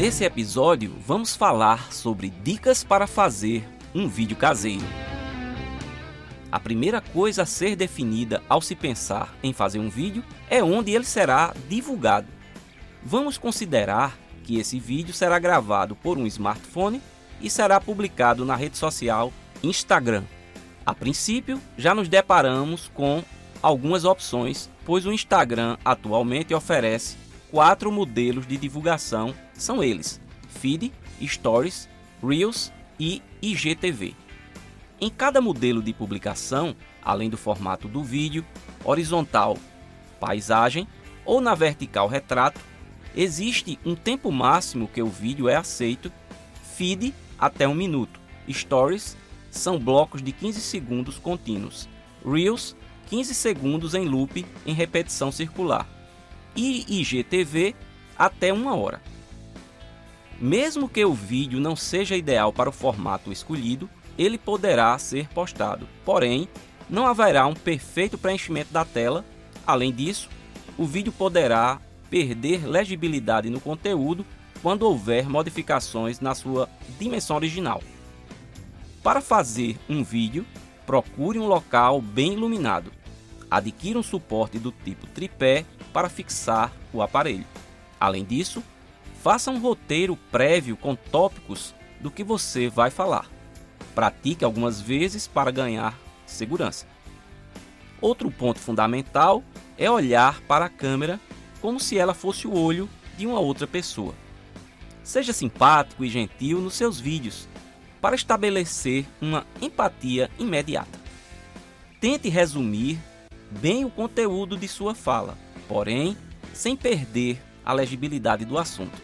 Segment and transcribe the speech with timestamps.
[0.00, 4.86] Nesse episódio, vamos falar sobre dicas para fazer um vídeo caseiro.
[6.50, 10.90] A primeira coisa a ser definida ao se pensar em fazer um vídeo é onde
[10.90, 12.28] ele será divulgado.
[13.04, 17.02] Vamos considerar que esse vídeo será gravado por um smartphone
[17.38, 19.30] e será publicado na rede social
[19.62, 20.24] Instagram.
[20.86, 23.22] A princípio, já nos deparamos com
[23.62, 27.18] algumas opções, pois o Instagram atualmente oferece
[27.50, 31.88] quatro modelos de divulgação, são eles: Feed, Stories,
[32.22, 34.14] Reels e IGTV.
[35.00, 38.44] Em cada modelo de publicação, além do formato do vídeo,
[38.84, 39.56] horizontal,
[40.18, 40.86] paisagem
[41.24, 42.60] ou na vertical retrato,
[43.16, 46.12] existe um tempo máximo que o vídeo é aceito,
[46.76, 48.20] feed até um minuto,
[48.50, 49.16] stories
[49.50, 51.88] são blocos de 15 segundos contínuos,
[52.24, 52.76] reels
[53.08, 55.88] 15 segundos em loop em repetição circular
[56.56, 57.74] e IGTV
[58.18, 59.00] até uma hora.
[60.40, 65.86] Mesmo que o vídeo não seja ideal para o formato escolhido, ele poderá ser postado.
[66.04, 66.48] Porém,
[66.88, 69.24] não haverá um perfeito preenchimento da tela.
[69.66, 70.28] Além disso,
[70.76, 74.26] o vídeo poderá perder legibilidade no conteúdo
[74.62, 77.82] quando houver modificações na sua dimensão original.
[79.02, 80.44] Para fazer um vídeo,
[80.84, 82.92] procure um local bem iluminado.
[83.50, 87.46] Adquira um suporte do tipo tripé para fixar o aparelho.
[87.98, 88.62] Além disso,
[89.22, 93.26] faça um roteiro prévio com tópicos do que você vai falar.
[93.94, 96.86] Pratique algumas vezes para ganhar segurança.
[98.00, 99.44] Outro ponto fundamental
[99.76, 101.20] é olhar para a câmera
[101.60, 104.14] como se ela fosse o olho de uma outra pessoa.
[105.02, 107.46] Seja simpático e gentil nos seus vídeos
[108.00, 110.98] para estabelecer uma empatia imediata.
[112.00, 112.98] Tente resumir
[113.50, 115.36] bem o conteúdo de sua fala,
[115.70, 116.16] porém
[116.52, 119.00] sem perder a legibilidade do assunto.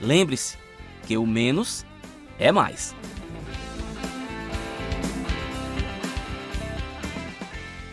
[0.00, 0.58] Lembre-se
[1.06, 1.86] que o menos
[2.40, 2.92] é mais.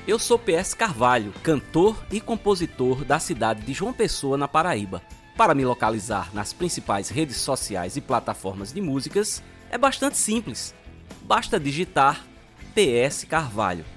[0.07, 5.03] Eu sou PS Carvalho, cantor e compositor da cidade de João Pessoa, na Paraíba.
[5.37, 10.73] Para me localizar nas principais redes sociais e plataformas de músicas é bastante simples.
[11.21, 12.25] Basta digitar
[12.73, 13.94] PS Carvalho.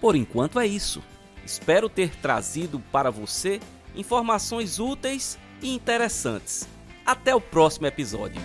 [0.00, 1.02] Por enquanto é isso.
[1.44, 3.60] Espero ter trazido para você
[3.94, 6.68] informações úteis e interessantes.
[7.04, 8.42] Até o próximo episódio.